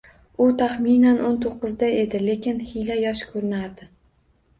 [0.43, 3.89] U taxminan o`n to`kqizda edi, lekin hiyla yosh ko`rinardi